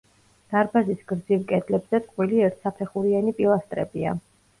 დარბაზის 0.53 1.01
გრძივ 1.11 1.43
კედლებზე 1.51 1.99
წყვილი 2.05 2.39
ერთსაფეხურიანი 2.47 3.35
პილასტრებია. 3.41 4.15